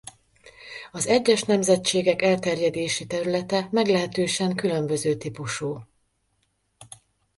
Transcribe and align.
Az 0.91 1.07
egyes 1.07 1.43
nemzetségek 1.43 2.21
elterjedési 2.21 3.05
területe 3.07 3.67
meglehetősen 3.71 4.55
különböző 4.55 5.15
típusú. 5.15 5.79